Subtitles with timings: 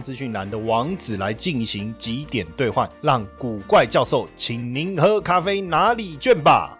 [0.00, 6.78] 资讯栏的网址来进行几点兑换，让古怪教授请您喝咖啡拿礼券吧。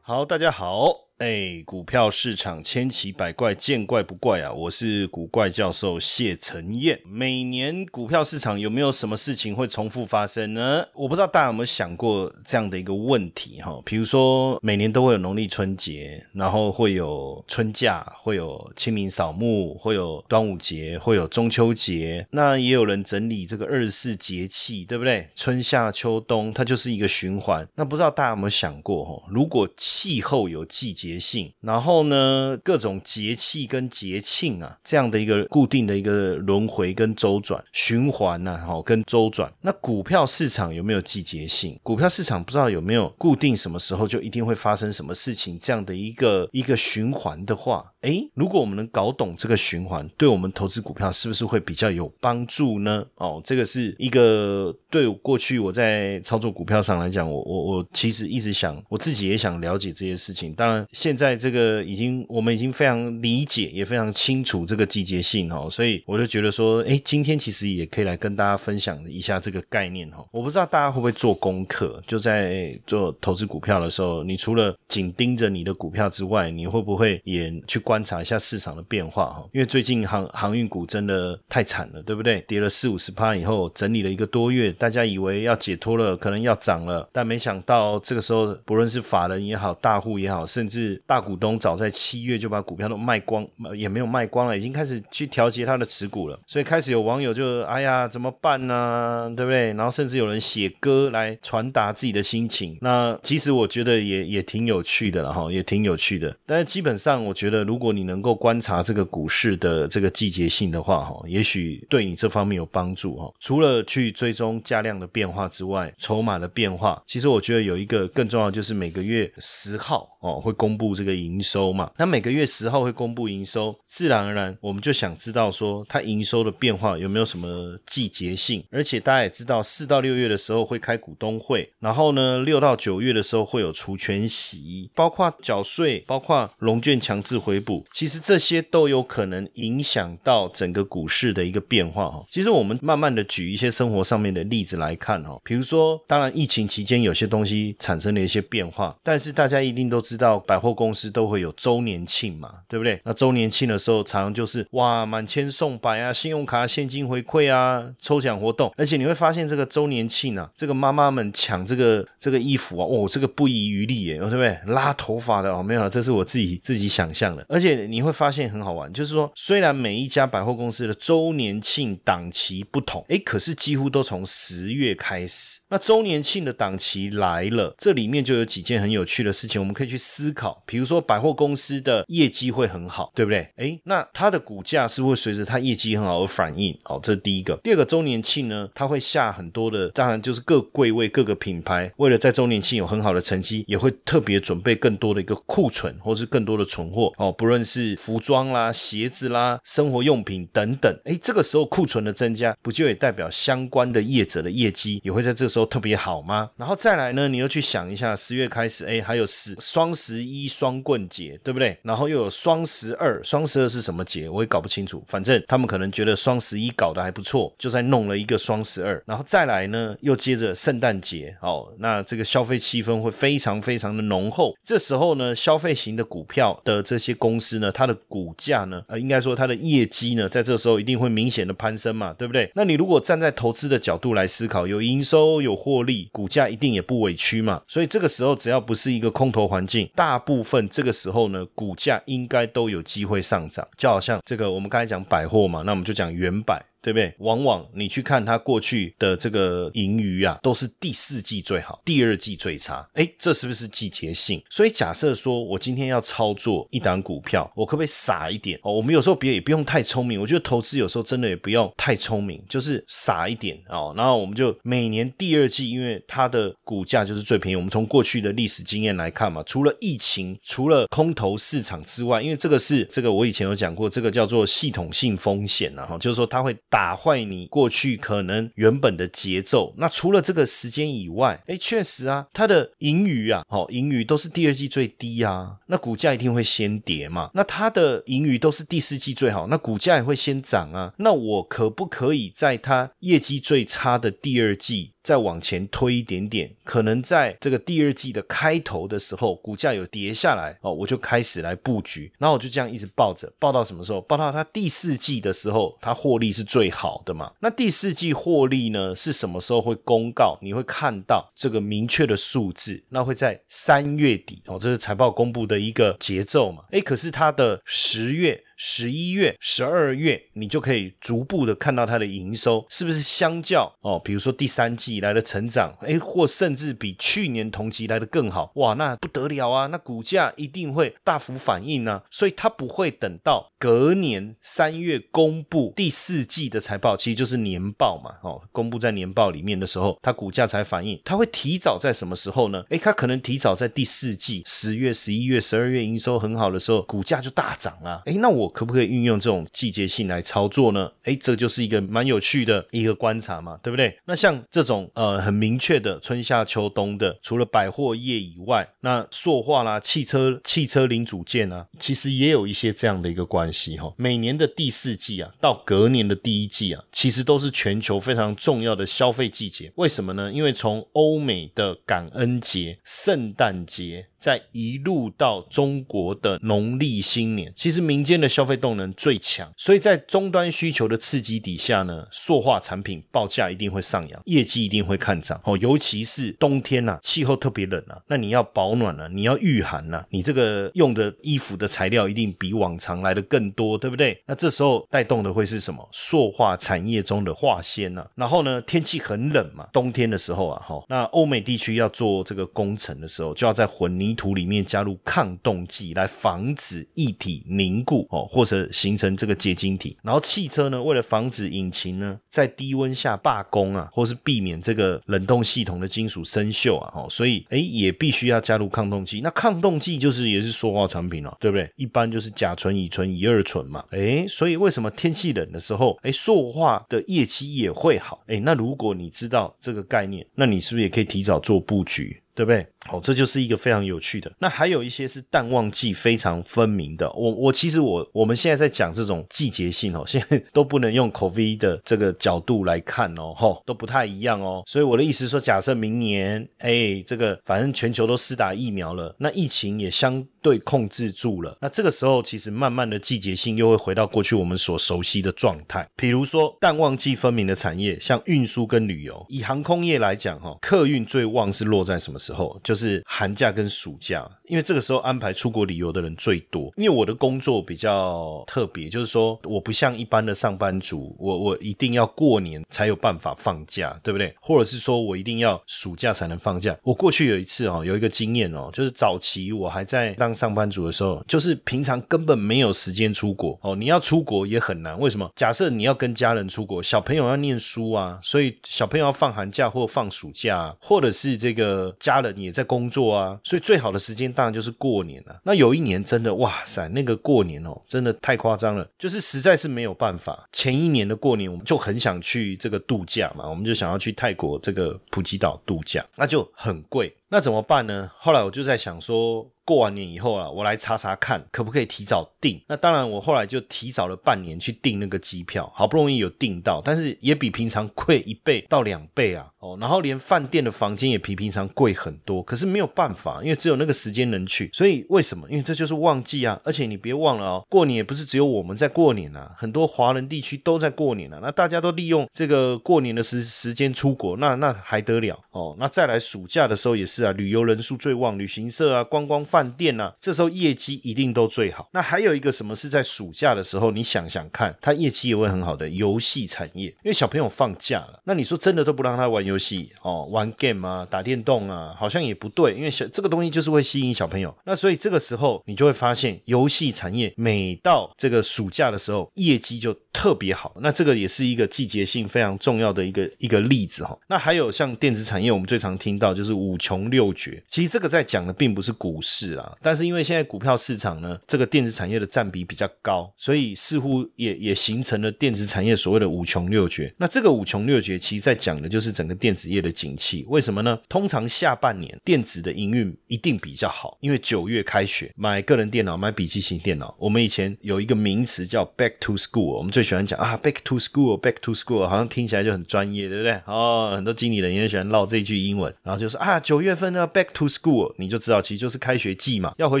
[0.00, 1.03] 好，大家好。
[1.18, 4.52] 哎，股票市场千奇百怪，见怪不怪啊！
[4.52, 7.00] 我是古怪教授谢承彦。
[7.06, 10.84] 每年股票市场有没有什么事情会重复发生呢？
[10.92, 13.80] 我不知道大家有没有想过这样的一个问题哈？
[13.84, 22.26] 比如说，每年都会有农历春节，然后会有春假，会有清明扫墓，会有端午节，会有中秋节。
[22.32, 25.28] 那也有人整理这个二十四节气，对不对？
[25.36, 27.64] 春夏秋冬，它就是一个循环。
[27.76, 29.22] 那不知道大家有没有想过哈？
[29.30, 31.03] 如果气候有季节？
[31.04, 39.52] 节性，然后呢，各种节气跟节庆啊，这样的一个固定的一个轮回跟周转循环呐，好跟周转。
[39.60, 41.78] 那股票市场有没有季节性？
[41.82, 53.04] 股票市场不知道有没有固定什么时候就一定会发生什么事情这样的一个一个循环的话，诶，如果我们能搞懂这个循环，对我们投资股票是不是会比较有帮助呢？
[53.16, 60.86] 哦，这个是一个对过去我在操作股票上来讲，我我我其实一直想，我自己也想了解这些事情，当然。
[60.92, 70.24] 现在这个已经，我们已经非常理解，也非常清楚这个季节性哈，所以我就觉得说，哎，今天其实也可以来跟大家分享一下这个概念哈。
[70.30, 79.48] 我不知道大家会不会做功课，就在做投资股票的时候，你除了紧盯着你的股票之外，你会不会也去关观察一下市场的变化哈？
[79.52, 82.40] 因为最近航航运股真的太惨了，对不对？
[82.40, 93.46] 跌了四五十趴以后，整理了一个多月，大家以为要解脱了，可能要涨了，但没想到这个时候，不论是法人也好，大户也好，甚至大股东早在七月就把股票都卖光，
[93.76, 96.36] 也没有卖光了，已经开始去调节他的持股了。
[96.48, 99.32] 所以开始有网友就哎呀怎么办呢？
[99.36, 99.72] 对不对？
[99.74, 102.76] 然后甚至有人写歌来传达自己的心情。
[102.80, 106.36] 那其实我觉得也也挺有趣的了哈，也挺有趣的。
[106.44, 113.30] 但是基本上我觉得，如果如果你能够观察这个股市的这个季节性的话哈，也许对你这方面有帮助哈。
[113.38, 120.74] 除了去追踪价量的变化之外，筹码的变化，其实我觉得有一个更重要就是每个月十号哦会公。
[120.74, 142.26] 布这个营收嘛，那每个月十号会公布营收，自然而然我们就想知道说它营收的变化有没有什么季节性，而且大家也知道四到六月的时候会开股东会，然后呢六到九月的时候会有除权息，包括缴税，包括龙卷强制回补，其实这些都有可能影响到整个股市的一个变化哈。
[142.28, 153.00] 其实我们慢慢的举一些生活上面的例子来看哈，比如说当然疫情期间有些东西产生了一些变化，但是大家一定都知知道百货公司都会有周年庆嘛，对不对？
[153.04, 158.72] 那周年庆的时候，常常就是哇，满千送百啊，信用卡现金回馈啊，抽奖活动。
[158.76, 164.56] 而且你会发现，这个周年庆啊，这个妈妈们抢这个这个衣服啊，哦，这个不遗余力耶，对不对？
[164.66, 167.44] 拉头发的哦，没有，这是我自己自己想象的。
[167.48, 175.60] 而且你会发现很好玩，就是说，虽然每一家百货公司的周年庆档期不同，诶，可是几乎都从十月开始。
[175.74, 180.94] 那周年庆的档期来了，这里面就有几件很有趣的事情，我们可以去思考，比如说。
[181.00, 183.50] 百货公司的业绩会很好，对不对？
[183.56, 186.78] 诶，那它的股价是会随着它业绩很好而反应。
[186.84, 187.56] 好，这是第一个。
[187.56, 197.12] 第二个周年庆呢，它会下很多的，当然就是各柜位各个品牌，为了在周年庆有很好的成绩，也会特别准备更多的一个库存，或是更多的存货。
[197.18, 200.96] 哦，不论是服装啦、鞋子啦、生活用品等等。
[201.04, 206.50] 诶，这个时候库存的增加，不就也代表相关的业者的业绩也会在这时候特别好吗？
[206.56, 210.84] 然后再来呢，你又去想一下，十月开始，诶，还有十双十一双。
[210.84, 211.78] 棍节对不对？
[211.82, 214.28] 然后又有双十二，双十二是什么节？
[214.28, 215.02] 我也搞不清楚。
[215.06, 219.02] 反正他们可能觉得双十一搞得还不错，就在弄了一个双十二。
[219.06, 224.54] 然后再来呢，又接着圣诞节哦，那这个消费气氛会非常非常的浓厚。
[224.62, 232.50] 这时候呢，消费型的股票的这些公司呢，它的股价呢，呃，应该说它的业绩呢，在这时候一定会明显的攀升嘛，对不对？
[232.54, 237.62] 那你如果站在投资的角度来思考，有营收有获利，股价一定也不委屈嘛。
[237.68, 240.68] 所以这个时候只要不是一个空头环境，大部分。
[240.68, 246.60] 这个时候呢，股价应该都有机会上涨，就好像这个我们刚才讲百货嘛，那我们就讲原百。
[246.84, 247.14] 对不对？
[247.20, 252.86] 往往你去看它过去的这个盈余啊，都是第四季最好，第二季最差。
[252.92, 254.42] 哎，这是不是季节性？
[254.50, 258.70] 所以假设说我今天要操作一档股票，我可不可以傻一点哦？
[258.70, 263.94] 我们有时候别也不用太聪明，我觉得投资有时候真的也不要太聪明，就是傻一点哦。
[263.96, 267.56] 然后我们就每年第二季，因为它的股价就是最便宜。
[267.56, 279.72] 我们从过去的历史经验来看嘛，除了疫情，除了空头市场之外，因为这个是这个我以前有讲过，这个叫做系统性风险啊，哈，就是说它会打坏你过去可能原本的节奏。
[279.76, 287.30] 那除了这个时间以外，哎，确实啊，它的盈余啊，好，盈余都是第二季最低啊，那股价一定会先跌嘛。
[287.32, 290.92] 那它的盈余都是第四季最好，那股价也会先涨啊。
[290.98, 294.93] 那我可不可以在它业绩最差的第二季？
[295.04, 304.00] 再往前推一点点，可能在这个第二季的开头的时候，股价有跌下来哦，我就开始来布局，然后我就这样一直抱着，抱到什么时候？
[304.00, 307.30] 抱到它第四季的时候，它获利是最好的嘛？
[307.40, 310.38] 那第四季获利呢是什么时候会公告？
[310.40, 316.64] 你会看到这个明确的数字，那会在三月底哦，这是财报公布的一个节奏嘛？
[316.70, 318.43] 诶，可是它的十月。
[318.56, 329.66] 十一月、十二月，你就可以逐步的看到它的营收是不是相较哦，比如说第三季来的成长，哎，或甚至比去年同期来的更好，哇，那不得了啊！
[329.66, 342.64] 那股价一定会大幅反应呢，所以它不会等到隔年三月公布第四季的财报，其实就是年报嘛，哦，公布在年报里面的时候，它股价才反应，它会提早在什么时候呢？
[342.70, 348.02] 哎，它可能提早在第四季十月、十一月、十二月营收很好的时候，股价就大涨啊！
[348.06, 348.43] 哎，那我。
[348.48, 350.90] 可不可以运用这种季节性来操作呢？
[351.02, 353.98] 哎，这就是一个蛮有趣的一个观察嘛，对不对？
[354.06, 363.92] 那像这种呃很明确的春夏秋冬的，除了百货业以外，那塑化啦、汽车、汽车零组件啊，其实也有一些这样的一个关系哈。
[363.96, 369.72] 每年的第四季啊，到隔年的第一季啊，其实都是全球非常重要的消费季节。
[369.76, 370.32] 为什么呢？
[370.32, 374.06] 因为从欧美的感恩节、圣诞节。
[374.24, 385.58] 在一路到中国的农历新年，其实民间的消费动能最强，所以在终端需求的刺激底下呢，塑化产品报价一定会上扬，业绩一定会看涨哦。
[385.58, 394.18] 尤其是冬天呐，气候特别冷啊，那你要保暖了，你要御寒呐，你这个用的衣服的材料一定比往常来的更多，对不对？
[394.26, 395.86] 那这时候带动的会是什么？
[395.92, 398.06] 塑化产业中的化纤呐。
[398.14, 409.96] 然后呢，天气很冷嘛，冬天的时候啊，哈，那欧美地区要做这个工程的时候，就要在混凝土里面加入抗冻剂来防止液体凝固哦，或者形成这个结晶体。
[410.02, 419.20] 然后汽车呢，为了防止引擎呢在低温下罢工啊，或是避免这个冷冻系统的金属生锈啊，哦，所以哎也必须要加入抗冻剂。
[419.20, 421.70] 那抗冻剂就是也是塑化产品了，对不对？
[421.76, 423.84] 一般就是甲醇、乙醇、乙二醇嘛。
[423.90, 428.22] 哎，所以为什么天气冷的时候，哎，塑化的业绩也会好？
[428.26, 432.20] 哎，那如果你知道这个概念，那你是不是也可以提早做布局？
[432.34, 432.66] 对不对？
[432.90, 434.30] 哦，这就是一个非常有趣的。
[434.38, 437.10] 那还有一些是淡旺季非常分明的。
[437.12, 444.62] 我我其实我我们现在在讲这种季节性哦，现在 都不能用 COVID 的这个角度来看哦，都不太一样哦。
[444.66, 455.88] 所以我的意思说，假设明年，哎，这个反正全球都施打疫苗了，那疫情也相对控制住了，那这个时候其实慢慢的季节性又会回到过去我们所熟悉的状态。
[455.96, 459.24] 比如说淡旺季分明的产业，像运输跟旅游。
[459.28, 462.18] 以航空业来讲，哈，客运最旺是落在什么？
[462.18, 466.72] 时候就是寒假跟暑假，因为这个时候安排出国旅游的人最多。
[466.76, 474.34] 因为我的工作比较特别，就是说我不像一般的上班族，我我一定要过年才有办法放假，对不对？
[474.40, 476.76] 或者是说我一定要暑假才能放假。
[476.82, 483.76] 我过去有一次哦，有一个经验哦，就是早期我还在当上班族的时候，就是平常根本没有时间出国哦。
[483.76, 485.30] 你要出国也很难，为什么？
[485.36, 492.24] 假设你要跟家人出国，小朋友要念书啊，所以小朋友要放寒假或放暑假，或者是这个家。
[492.24, 495.40] 人也在工作啊，所以最好的时间当然就是过年了。
[495.44, 500.48] 那有一年真的哇塞，那个过年哦，真的太夸张了，就是实在是没有办法。
[500.52, 507.14] 前一年的过年，我们就很想去这个度假嘛，我们就想要去泰国这个普吉岛度假，那就很贵。
[507.30, 508.10] 那怎么办呢？
[508.18, 509.50] 后来我就在想说。
[509.66, 512.60] 过完年以后啊，我来查查看可不可以提早订。
[512.68, 519.46] 那当然，我后来就提早了半年去订那个机票，好不容易有订到，但是也比平常贵一倍到两倍啊。
[519.60, 522.42] 哦，然后连饭店的房间也比平常贵很多。
[522.42, 524.68] 可是没有办法，因为只有那个时间能去。
[524.74, 525.48] 所以为什么？
[525.48, 526.60] 因为这就是旺季啊！
[526.62, 531.40] 而且你别忘了哦，过年也不是只有我们在过年啊，很多华人地区都在过年啊。
[531.40, 535.74] 那大家都利用这个过年的时时间出国，那那还得了哦？
[535.78, 541.88] 那再来暑假的时候也是啊，旅游人数最旺，旅行社啊、观光饭店啊，这时候业绩一定都最好。
[541.92, 554.54] 那还有一个什么是在暑假的时候，你想想看，它业绩也会很好的游戏产业，因为小朋友放假了，那你说真的都不让他玩游戏哦，玩 game 啊，打电动啊，好像也不对，因为小这个东西就是会吸引小朋友。
[554.64, 560.74] 那所以这个时候你就会发现，游戏产业每到这个暑假的时候，业绩就特别好。
[560.80, 564.18] 那这个也是一个季节性非常重要的一个一个例子哈。
[564.28, 567.62] 那还有像电子产业，因为我们最常听到就是五穷六绝。
[567.68, 577.12] 其实这个在讲的并不是股市啊，但是因为现在股票市场呢，这个电子产业的占比比较高，所以似乎也也形成了电子产业所谓的五穷六绝。
[577.18, 580.44] 那这个五穷六绝，其实在讲的就是整个电子业的景气。
[580.48, 580.98] 为什么呢？
[581.08, 587.14] 通常下半年电子的营运一定比较好，因为九月开学，买个人电脑、买笔记型电脑。
[587.18, 593.52] 我们以前有一个名词叫 “back to school”，我们最喜欢讲啊，“back to school”，“back to school”，好像听起来就很专业，对不对？
[593.66, 600.00] 哦，很多经理人也喜欢唠这这句英文，然后就说啊，九月份呢，“back to school”，你就知道其实就是开学季嘛，要回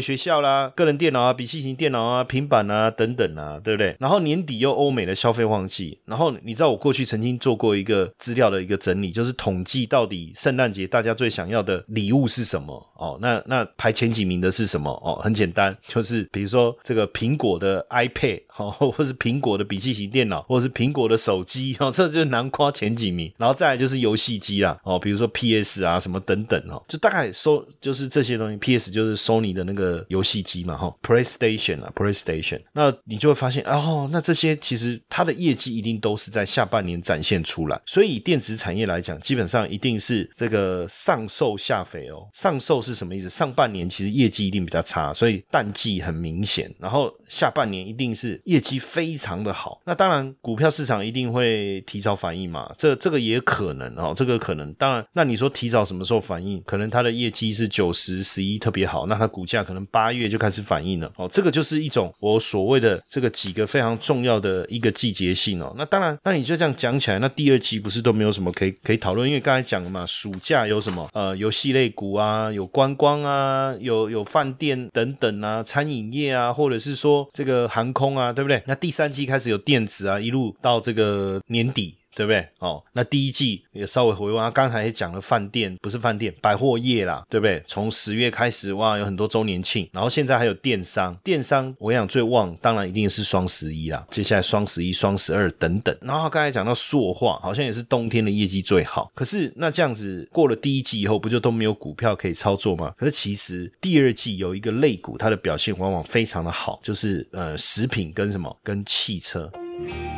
[0.00, 3.96] 学校啦，个人电脑啊、笔记型电脑啊、平板啊等等啊，对不对？
[3.98, 13.18] 然后年底又欧美的消费旺季，然后你知道我过去曾经做过一个资料的一个整理，就是统计到底圣诞节大家最想要的礼物是什么哦？
[13.20, 15.20] 那那排前几名的是什么哦？
[15.20, 23.24] 很简单，就是比如说这个苹果的 iPad 哦，或是苹果的笔记型电脑，或者是苹果的手机哦，这就是难夸前几名。
[23.36, 28.56] 然后再来就是游戏机啦哦，比如说 PS 啊什么等等哦，就大概收就是这些东西。
[28.56, 37.80] PS 就是 Sony 的那个游戏机嘛哈，PlayStation 啊 PlayStation，那你就会发现哦，那这些其实它的业绩一定都是在下半年展现出来。
[37.84, 42.28] 所以电子产业来讲，基本上一定是这个上瘦下肥哦。
[42.32, 43.28] 上瘦是什么意思？
[43.28, 46.72] 上半年其实业绩一定比较差，所以淡季很明显。
[46.78, 49.80] 然后下半年一定是业绩非常的好。
[49.84, 54.72] 那当然股票市场一定会提早反应嘛，这这个也可能哦，这个可能。
[54.74, 56.60] 当然，那你说提早什么时候反应？
[56.66, 61.28] 可能它的业绩是九十十一特别好，那它股价可能八月就开始反应了哦。
[61.30, 65.72] 这个就是一种我所谓的这个几个非常重要的一个季节性哦。
[65.78, 69.28] 那当然，那你就这样讲起来，那第二季不是都没有什么可以可以讨论？
[69.28, 78.60] 因为刚才讲了嘛，暑假有什么呃游戏类股啊，有观光啊，有有饭店等等啊，餐饮业啊，或者是说这个航空啊，对不对？
[78.66, 81.94] 那第三季开始有电子啊，一路到这个年底。
[82.14, 82.46] 对不对？
[82.60, 84.52] 哦，那第一季也稍微回温。
[84.52, 87.62] 刚才也讲了饭店，不是饭店，百货业啦，对不对？
[87.66, 94.06] 从十月开始，哇，有很多周年庆，然后现在还有电商，电商我想最旺，当然一定是双十一啦。
[94.10, 95.96] 接下来双十一、双十二等等。
[96.00, 99.10] 然后刚才讲到塑化，好像也是冬天的业绩最好。
[99.14, 102.94] 可是那这样子过了第一季以后，不就都没有股票可以操作吗？
[102.96, 109.50] 可是其实第二季有一个类股，它的表现往往非常的好，就是呃食品跟什么跟汽车。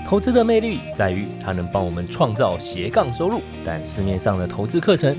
[0.07, 5.19] 投资的魅力在于它能帮我们创造斜杠收入，但市面上的投资课程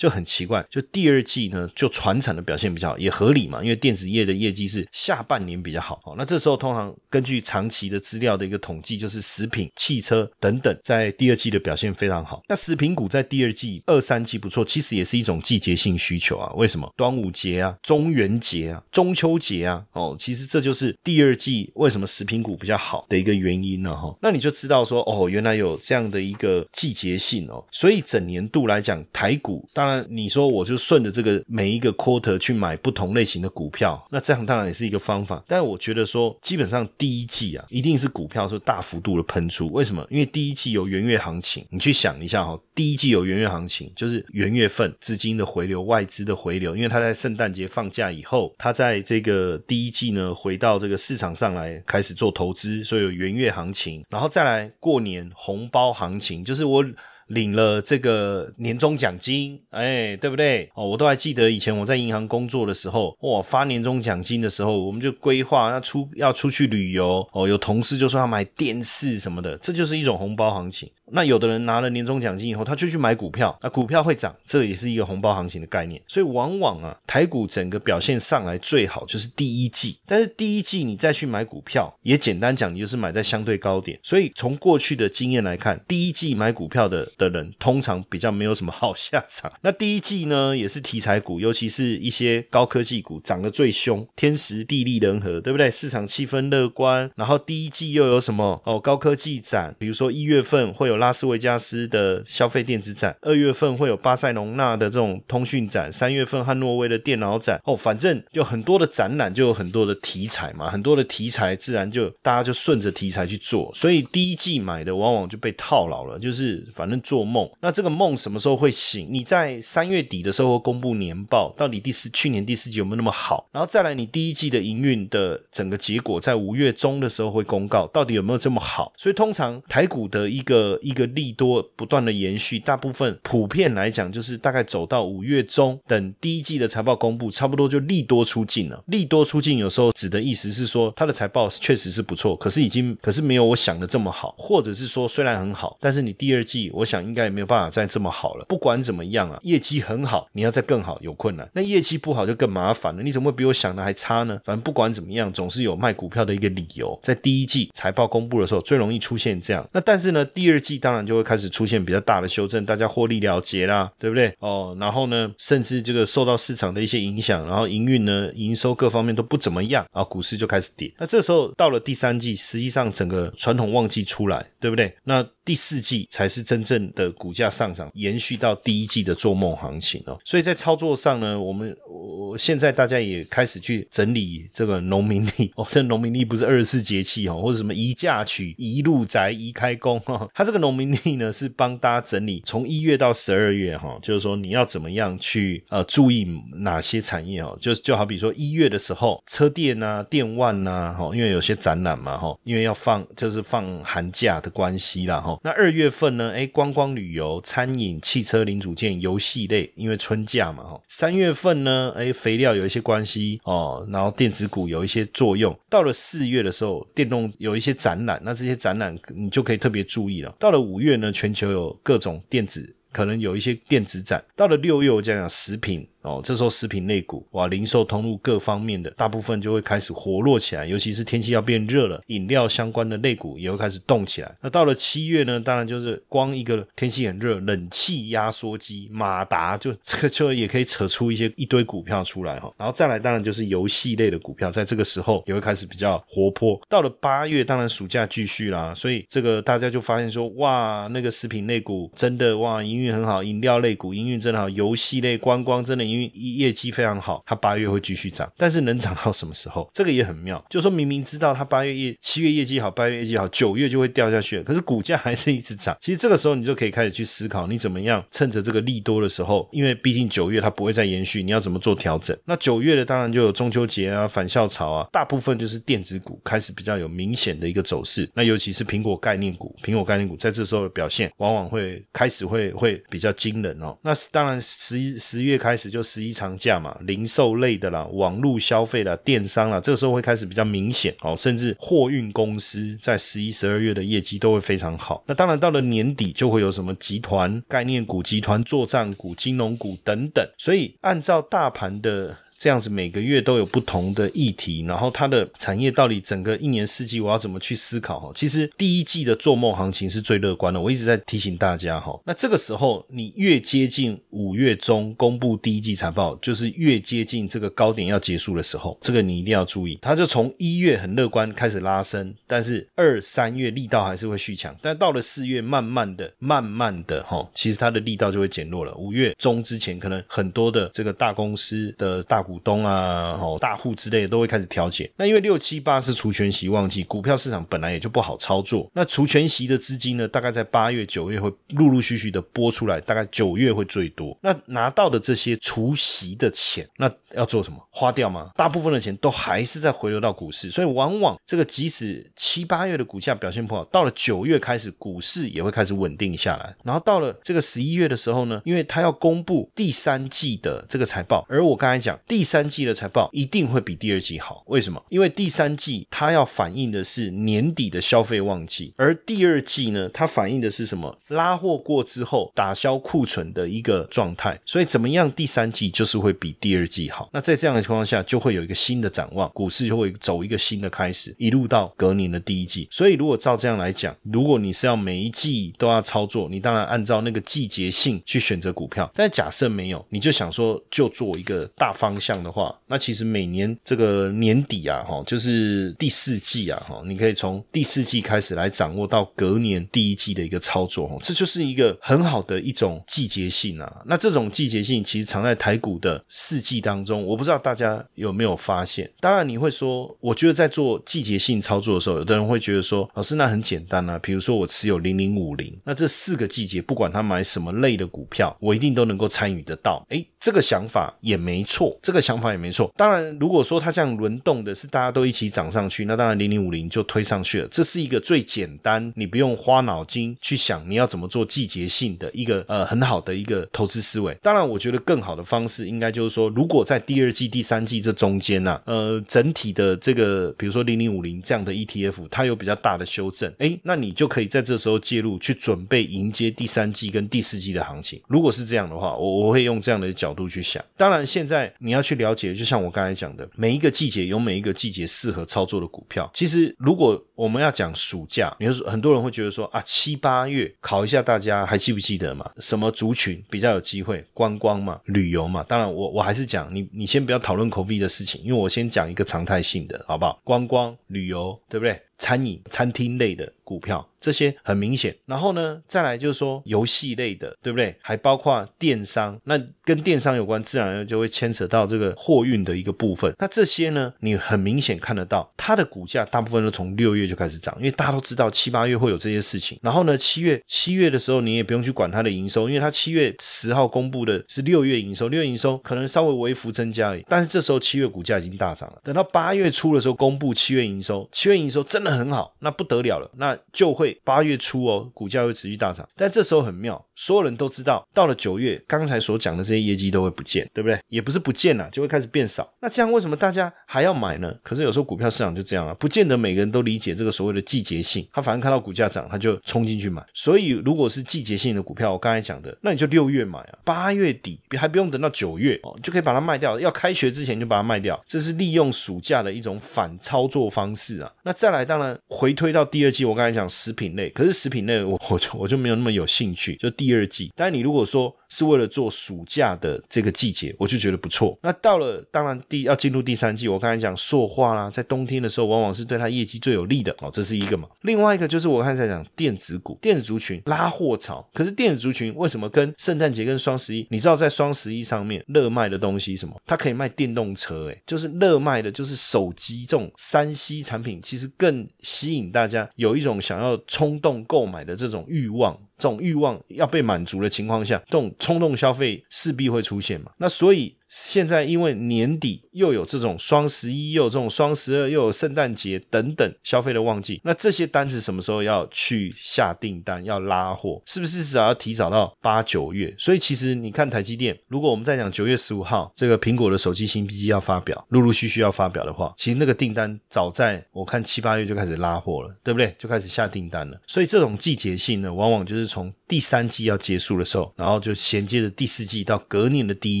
[0.00, 6.00] 就很奇怪，就第二季呢，就船产的表现比较好，也合理嘛，因为电子业的业绩是下半年比较好。
[6.06, 12.40] 哦，那这时候通常根据长期的资料的一个统计，就是食品、汽车等等在第二季的表现非常好。
[12.48, 16.50] 那食品股在第二季、二三季不错，其实也是一种季节性需求啊。
[16.54, 16.90] 为什么？
[16.96, 23.94] 端午节啊、中元节啊、中秋节啊，哦，其实这就是第二季为什么食品股比较好的一个原因呢。
[23.94, 27.62] 哈，那你就知道说，哦，原来有这样的一个季节性哦。
[27.70, 29.89] 所以整年度来讲，台股当。
[29.90, 35.42] 那你说我就顺着这个每一个 quarter 去买不同类型的股票，那这样当然也是一个方法。
[35.48, 39.68] 但我觉得说，基本上第一季啊，一定是股票是大幅度的喷出。
[39.72, 40.06] 为什么？
[40.08, 41.66] 因为第一季有元月行情。
[41.70, 56.84] 你去想一下哈，第一季有元月行情，就是元月份资金的回流、外资的回流，因为他在圣诞节放假以后，他在这个第一季呢回到这个市场上来开始做投资，所以有元月行情，然后再来过年红包行情，就是我。
[57.30, 60.68] 领了这个年终奖金，哎，对不对？
[60.74, 70.90] 哦，我都还记得以前我在银行工作的时候，哇，发年终奖金的时候，我们就规划要出要出去旅游，哦，有同事就说要买电视什么的，这就是一种红包行情。
[71.12, 76.00] 那有的人拿了年终奖金以后，他就去买股票，那股票会涨，这也是一个红包行情的概念。
[76.06, 83.98] 所以往往啊，台股整个表现上来最好就是第一季，但是第一季你再去买股票，也简单讲，你就是买在相对高点。
[84.02, 89.52] 所以从过去的经验来看，第一季买股票的的人通常比较没有什么好下场。
[89.62, 95.70] 那第一季呢，也是题材股，尤其是一些高科技股涨得最凶，天时地利人和，对不对？
[95.70, 98.78] 市场气氛乐观，然后第一季又有什么哦？
[98.78, 117.50] 高科技展，比如说一月份会有拉斯维加斯的消费电子展，二月份会有巴塞隆纳的这种通讯展，三月份汉诺威的电脑展，哦，反正就很多的展览，就有很多的题材嘛，很多的题材自然就大家就顺着题材去做，所以第一季买的往往就被套牢了，就是反正做梦。
[117.60, 119.08] 那这个梦什么时候会醒？
[119.10, 123.48] 你在三月底的时候公布年报，到底第四去年第四季有没有那么好？
[123.50, 128.92] 然后再来你第一季的营运的整个结果，在五月中的时候会公告，到底有没有这么好？
[128.96, 138.82] 所以通常台股的一个一个利多不断的延续，大部分普遍来讲就是大概走到五月中，等第一季的财报公布，差不多就利多出尽了。
[138.86, 148.44] 利多出尽有时候指的意思是说，它的财报确实是不错，可是已经可是没有我想的这么好，或者是说虽然很好，但是你第二季我想应该也没有办法再这么好了。
[148.48, 151.48] 不管怎么样啊，业绩很好，你要再更好有困难。
[151.54, 154.40] 那业绩不好就更麻烦了，你怎么会比我想的还差呢？
[154.44, 156.98] 反正不管怎么样，总是有卖股票的一个理由。
[157.02, 159.66] 在第一季财报公布的时候，最容易出现这样。
[159.72, 164.34] 那但是呢，第二季当然就会开始出现比较大的修正，大家获利了结啦，对不对？
[164.40, 170.92] 哦，然后呢，甚至这个受到市场的一些影响，然后营运呢、营收各方面都不怎么样，啊，股市就开始跌。
[170.98, 174.92] 那这时候到了第三季，实际上整个传统旺季出来，对不对？
[175.04, 180.18] 那第四季才是真正的股价上涨，延续到第一季的做梦行情哦。
[180.24, 185.66] 所以在操作上呢，我们我现在大家也开始去整理这个农民历哦。
[185.70, 190.28] 这农民历不是二十四节气哦，或者什么宜嫁娶、宜入宅、宜开工哈。
[190.32, 196.26] 它这个农民历呢，是帮大家整理从一月到十二月哈，就是说你要怎么样去呃注意
[196.56, 197.56] 哪些产业哦。
[197.60, 205.38] 就就好比说一月的时候，车店啊、电万呐哈，因为有些展览嘛哈，因为要放就是放寒假的关系啦哈。
[205.42, 206.32] 那二月份呢？
[206.34, 210.80] 哎，观光旅游、餐饮、汽车零组件、游戏类，因为春假嘛，哈。
[210.88, 211.92] 三月份呢？
[211.96, 215.56] 哎，肥料有一些关系哦，然后电子股有一些作用。
[215.68, 220.34] 到了四月的时候，电动有一些展览，那这些展览你就可以特别注意了。
[220.38, 224.24] 到到了五月呢，全球有各种电子，可能有一些电子展。
[224.34, 225.86] 到了六月，我讲讲食品。
[226.02, 234.34] 哦，这时候食品类股哇，零售通路各方面的大部分就会开始活络起来，尤其是天气要变热了，饮料相关的类股也会开始动起来。
[234.40, 242.50] 那到了七月呢，当然就是光一个天气很热，冷气压缩机、马达就这个就也可以扯出一些一堆股票出来哈。
[242.56, 246.58] 然后再来，当然就是游戏类的股票，在这个时候也会开始比较活泼。
[246.66, 255.89] 到了八月，当然暑假继续啦，所以这个大家就发现说，哇，那个食品类股真的哇，营运很好，饮料类股营运真的好，游戏类、观光真的。
[255.90, 259.68] 因为业绩非常好，它八月会继续涨，但是能涨到什么时候？
[259.74, 265.76] 这个也很妙，就说明明知道它八月业七月业绩好，八月业绩好，九月就会掉下去，可是股价还是一直涨。
[265.80, 272.16] 其实这个时候你就可以开始去思考，你怎么样趁着这个利多的时候，因为毕竟九月它不会再延续，你要怎么做调整？
[272.24, 278.08] 那九月的当然就有中秋节啊、返校潮啊，大部分就是电子股开始比较有明显的一个走势。
[278.14, 283.76] 那尤其是苹果概念股，苹果概念股在这时候的表现往往会开始会会比较惊人哦。
[283.82, 285.79] 那当然十一十月开始就。
[285.82, 295.02] 十一长假嘛，零售类的啦，网络消费啦，电商啦，这个时候会开始比较明显哦，甚至货运公司在十一、十二月的业绩都会非常好。
[295.06, 300.26] 那当然到了年底就会有什么集团概念股、集团作战股、金融股等等。
[300.38, 302.16] 所以按照大盘的。
[302.40, 308.10] 这样子每个月都有不同的议题，然后它的产业到底整个一年四季我要怎么去思考哈？
[308.14, 312.00] 其实第一季的做梦行情是最乐观的，我一直在提醒大家哈。
[312.06, 319.78] 那这个时候你越接近五月中公布第一季财报，就是越接近这个高点要结束的时候，这个你一定要注意。
[319.82, 328.74] 它就从一月很乐观开始拉升，但是二三月力道还是会续强，但到了四月慢慢的、慢慢的哈，其实它的力道就会减弱了。
[328.76, 332.24] 五月中之前可能很多的这个大公司的大。
[332.29, 334.88] 股股东啊，哦，大户之类的都会开始调节。
[334.96, 338.70] 那因为六七八是除权息旺季，股票市场本来也就不好操作。
[338.72, 344.16] 那除权息的资金呢，大概在八月、九月会陆陆续续的拨出来，大概九月会最多。
[344.20, 347.58] 那拿到的这些除息的钱，那要做什么？
[347.70, 348.30] 花掉吗？
[348.36, 350.50] 大部分的钱都还是在回流到股市。
[350.50, 356.54] 所以往往这个即使七八月的股价表现不好，到了九月开始，股市也会开始稳定下来。
[356.64, 361.98] 然后到了这个十一月的时候呢，因为他要公布第三季的这个财报，而我刚才讲。
[362.06, 364.42] 第三季的财报一定会比第二季好。
[364.46, 364.82] 为什么？
[364.88, 370.96] 因为第三季它要反映的是年底的消费旺季，而第二季呢，它反映的是什么？
[371.08, 374.38] 拉货过之后打消库存的一个状态。
[374.44, 375.10] 所以怎么样？
[375.12, 376.99] 第三季就是会比第二季好。
[377.12, 382.68] 那在这样的情况下，就会有一个新的展望，股市就会走一个新的开始，一路到隔年的第一季。
[382.70, 388.90] 所以如果照这样来讲，如果你是要每一季都要操作，你当然按照那个季节性去选择股票。
[388.94, 403.82] 但假设没有，你就想说就做一个大方向的话，那其实每年这个年底啊，哈，就是第四季啊，哈，你可以从第四季开始来掌握到隔年第一季的一个操作，哈，这就是一个很好的一种季节性啊。
[403.86, 408.90] 那这种季节性其实藏在台股的四季当中，我不知道大家有没有发现。
[409.00, 419.84] 当然你会说，我觉得在做季节性操作的时候，有的人会觉得说，老师那很简单啊，比如说我持有零零五零，那这四个季节不管他买什么类的股票，我一定都能够参与得到。
[419.90, 422.72] 诶，这个想法也没错，这个想法也没错。
[422.76, 427.48] 当然，如果说它这样轮动的是大家都一起涨上去，那当然零零五零就推上去了。
[427.48, 434.16] 这是一个最简单，你不用花脑筋去想你要怎么做季节性的一个呃很好的一个投资思维。
[434.22, 448.00] 当然，我觉得更好的方式应该就是说，如果在第二季、第三季这中间呢，呃，整体的这个比如说零零五零这样的 ETF，它有比较大的修正，诶，那你就可以在这时候介入，去准备迎接第三季跟第四季的行情。
[448.08, 450.64] 如果是这样的话，我我会用这样的角度去想。
[450.76, 456.10] 当然，现在你要去了解，就像我刚才讲的，每一个季节有每一个季节适合操作的股票。
[456.14, 462.30] 其实，如果我们要讲暑假，你说很多人会觉得说啊，七八月考一下大家还记不记得嘛？
[462.38, 464.04] 什么族群比较有机会？
[464.14, 465.44] 观光嘛，旅游嘛。
[465.46, 470.20] 当然，我我还是讲你，你先不要讨论口 V 的事情，因为我先讲一个常态性的，好不好？
[470.22, 471.82] 观光旅游，对不对？
[472.00, 474.96] 餐饮、餐厅类的股票，这些很明显。
[475.04, 477.76] 然后呢，再来就是说游戏类的，对不对？
[477.82, 483.14] 还包括电商，那跟电商有关，自然就会牵扯到这个货运的一个部分。
[483.18, 489.58] 那这些呢，你很明显看得到，它的股价大部分都从六月就开始涨，因为大家都知道七八月会有这些事情。
[489.60, 497.04] 然后呢，七月七月的时候，你也不用去管它的营收，因为它七月十号公布的是六月营收，六月营收可能稍微微幅增加而已。
[497.06, 498.78] 但是这时候七月股价已经大涨了。
[498.82, 501.89] 等到八月初的时候公布七月营收，七月营收真的。
[501.96, 505.88] 很好，那不得了了，那就会八月初哦，股价会持续大涨。
[505.96, 510.78] 但这时候很妙，所有人都知道，到了九月，刚才所讲的这些业绩都会不见，对不对？
[510.88, 512.48] 也不是不见了，就会开始变少。
[512.60, 514.32] 那这样为什么大家还要买呢？
[514.42, 518.06] 可是有时候股票市场就这样啊，不见得每个人都理解这个所谓的季节性。
[518.12, 520.04] 他反正看到股价涨，他就冲进去买。
[520.14, 526.60] 所以如果是季节性的股票，我刚才讲的，那你就六月买啊，八月底还不用等到九月哦，就可以把它卖掉。
[526.60, 531.10] 要开学之前就把它卖掉，这是利用暑假的一种反操作方式啊。
[531.22, 531.98] 那再来，当当然。
[532.08, 537.32] 回推到第二季，我刚才讲食品类，可是食品类我 我就我就没有那么有兴趣，就第二季。
[537.34, 541.38] 但你如果说是为了做暑假的这个季节，我就觉得不错。
[541.42, 547.66] 那到了当然第要进入第三季，我刚才讲塑化啦，在冬天的时候往往是对它业绩最有利的哦，这是一个嘛。
[547.82, 553.86] 另外一个就是我刚才讲电子股、电子族群拉货潮，可是电子族群为什么跟圣诞节跟双十一？
[553.90, 556.34] 你知道在双十一上面热卖的东西什么？
[556.44, 561.66] 它可以卖电动车，诶，就是热卖的就是手机这种三 C 产品，其实更。
[561.80, 570.12] 吸引大家有一种想要冲动购买的这种欲望，这种欲望要被满足的情况下，这种冲动消费势必会出现嘛？
[570.18, 570.76] 那所以。
[570.90, 582.92] 现在因为年底又有这种双十一，又有这种双十二，又有圣诞节等等消费的旺季，那这些单子什么时候要去下订单，要拉货，是不是至少要提早到八九月？
[582.98, 592.74] 所以其实你看台积电，如果我们在讲九月十五号这个苹果的手机新机要发表，陆陆续续要发表的话，其实那个订单早在我看七八月就开始拉货了，对不对？
[592.76, 593.80] 就开始下订单了。
[593.86, 600.00] 所以这种季节性呢，往往就是从第三季要结束的时候，然后就衔接着第四季到隔年的第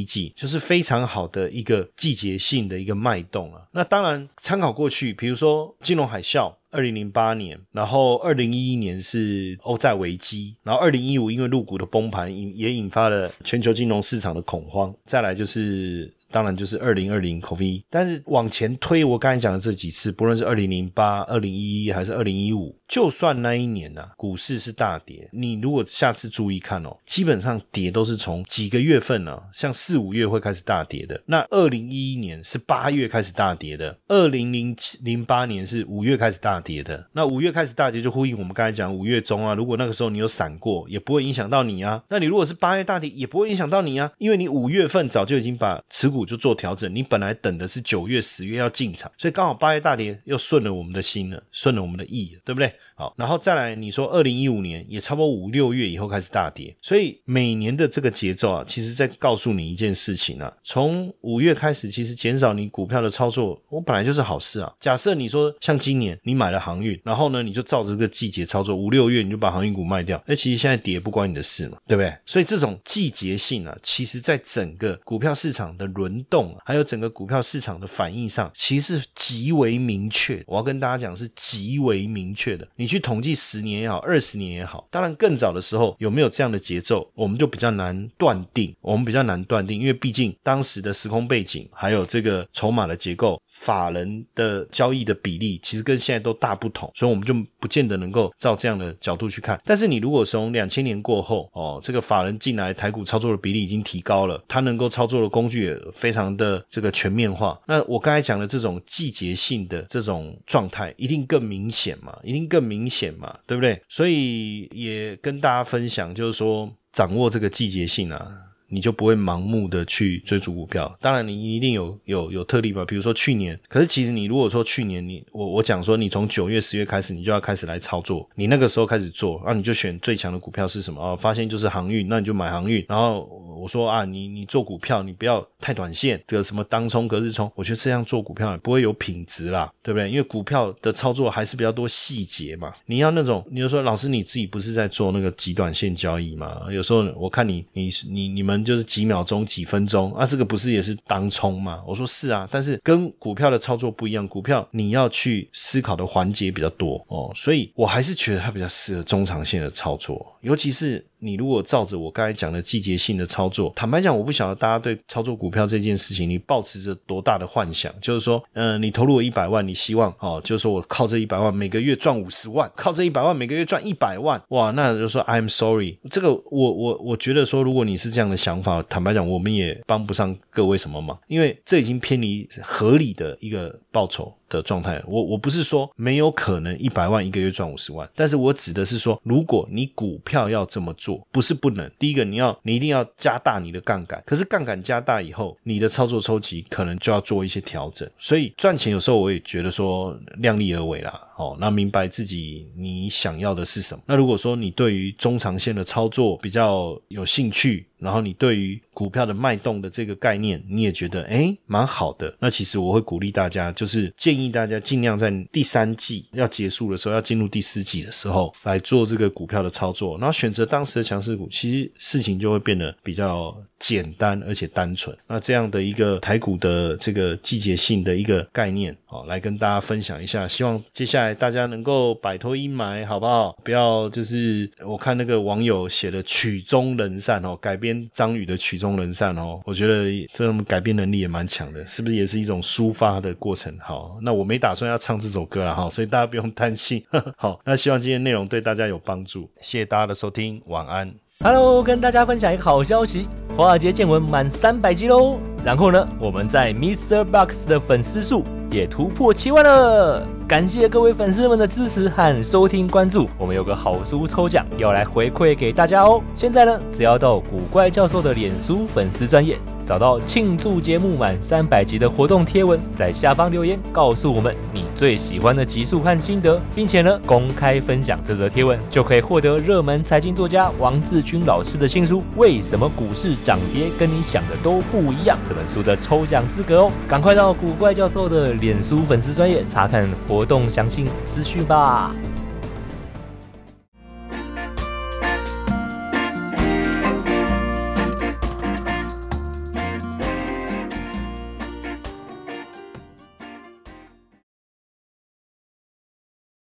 [0.00, 0.79] 一季，就是非。
[0.80, 16.10] 非常好的一个季节性的一个脉动啊，那当然参考过去，比如说金融海啸，二零零八年，然后二零一一年是欧债危机，然后二零一五因为入股的崩盘引也引发了全球金融市场的恐慌，再来就是。
[16.32, 31.22] 当然就是二零二零 COVID，但是往前推，我刚才讲的这几次，不论是二零零八、二零一一还是二零一五，就算那一年呢，股市是大跌，你如果下次注意看哦，基本上跌都是从几个月份呢，像四五月会开始大跌的。
[31.26, 37.08] 那二零一一年是八月开始大跌的，二零零七零八年是五月开始大跌的。
[37.12, 42.02] 那五月开始大跌，就呼应我们刚才讲五月中啊，如果那个时候你有闪过，也不会影响到你啊。
[42.08, 52.74] 那你如果是八月大跌，也不会影响到你啊，因为你五月份早就已经把持股就做调整，你本来等的是九月、十月要进场，所以刚好八月大跌又顺了我们的心了，顺了我们的意，对不对？
[52.94, 64.72] 好，然后再来你说二零一五年也差不多五六月以后开始大跌，所以每年的这个节奏啊，其实在告诉你一件事情啊，从五月开始，其实减少你股票的操作，我本来就是好事啊。
[64.78, 72.14] 假设你说像今年你买了航运，然后呢你就照着这个季节操作，五六月你就把航运股卖掉，那其实现在跌不关你的事嘛，对不对？
[72.26, 80.42] 所以这种季节性啊，其实在整个股票市场的轮动，还有整个股票市场的反应上，其实极为明确。
[80.46, 82.66] 我要跟大家讲，是极为明确的。
[82.76, 88.74] 你去统计十年也好，二十年也好，当然更早的时候有没有这样的节奏，我们就比较难断定。
[88.80, 99.60] 我们比较难断定，因为毕竟当时的时空背景，还有这个筹码的结构、法人的交易的比例，其实跟现在都大不同，所以我们就不见得能够照这样的角度去看。
[99.64, 107.60] 但是你如果从两千年过后，哦，这个法人进来台股操作的比例已经提高了，他能够操作的工具也非常的这个全面化。
[107.66, 113.80] 那我刚才讲的这种季节性的这种状态，一定更明显嘛，一定更明显嘛，对不对？
[113.88, 118.38] 所以也跟大家分享，就是说掌握这个季节性啊。
[118.72, 131.18] 你就不会盲目的去追逐股票，当然你一定有有有特例吧，比如说去年，可是其实你如果说去年你我我讲说你从九月十月开始你就要开始来操作，你那个时候开始做，那你就选最强的股票是什么哦？
[131.20, 132.86] 发现就是航运，那你就买航运。
[132.88, 133.28] 然后
[133.60, 140.08] 我说啊，你你做股票你不要太短线，这个什么当冲隔日冲，我觉得这样做股票也不会有品质啦，对不对？
[140.08, 146.62] 因为股票的操作还是比较多细节嘛，你要那种，你就说老师你自己不是在做那个极短线交易嘛？
[146.70, 148.59] 有时候我看你你你你们。
[148.64, 151.82] 就是几秒钟、几分钟啊，这个不是也是当冲吗？
[151.86, 161.04] 我说是啊，但是跟股票的操作不一样，股票你要去思考的环节比较多哦，所以我还是觉得它比较适合中长线的操作，尤其是。
[161.20, 167.92] 你如果照着我刚才讲的季节性的操作，坦白讲，我不晓得大家对操作股票这件事情，你抱持着多大的幻想？
[168.00, 184.34] 就是说，嗯，你投入了一百万，你希望哦，就是说我靠这一百万每个月赚五十万，靠这一百万每个月赚一百万，哇，那就说 I'm sorry，这个我我我觉得说，如果你是这样的想法，坦白讲，我们也帮不上各位什么忙，因为这已经偏离合理的一个报酬。
[184.50, 191.90] 的状态，我我不是说没有可能一百万一个月赚五十万，但是我指的是说，如果你股票要这么做，不是不能。
[191.98, 198.06] 第一个，你要你一定要加大你的杠杆，可是杠杆加大以后，你的操作周期可能就要做一些调整。
[198.18, 201.28] 所以赚钱有时候我也觉得说量力而为啦。
[201.36, 204.02] 哦，那明白自己你想要的是什么。
[204.04, 225.16] 那如果说你对于中长线的操作比较有兴趣，然后你对于股票的脉动的这个概念，你也觉得诶蛮好的，那其实我会鼓励大家，就是建议大家尽量在第三季要结束的时候，要进入第四季的时候来做这个股票的操作，然后选择当时的强势股，其实事情就会变得比较简单而且单纯。
[225.26, 233.58] 那这样的一个台股的这个季节性的一个概念，好，来跟大家分享一下，希望接下来大家能够摆脱阴霾，好不好？
[233.64, 238.90] 不要就是我看那个网友写的曲终人散哦，改编张宇的曲终。
[239.00, 243.74] 人散哦，我觉得这种改编能力也蛮强的，是不是也是一种抒发的过程？
[243.78, 247.02] 好，那我没打算要唱这首歌了哈，所以大家不用担心。
[247.38, 251.14] 好，那希望今天内容对大家有帮助，谢谢大家的收听，晚安。
[251.42, 253.26] Hello，跟大家分享一个好消息，
[253.56, 255.40] 华尔街见闻满三百集喽。
[255.64, 257.24] 然后呢，我们在 Mr.
[257.24, 260.22] Box 的粉丝数也突破七万了。
[260.46, 266.20] 感谢各位粉丝们的支持和收听关注，我们有个好书抽奖要来回馈给大家哦。
[266.34, 269.56] 现在呢，只要到古怪教授的脸书粉丝专业，
[269.90, 286.92] 找到庆祝节目满三百集的活动贴文，在下方留言告诉我们你最喜欢的集数和心得，并且呢公开分享这则贴文，就可以获得热门财经作家王志军老师的新书《为什么股市涨跌跟你想的都不一样》这本书的抽奖资格哦。
[287.08, 290.46] 赶快到古怪教授的脸书粉丝专业查看活。
[290.50, 292.12] 动详细资讯吧。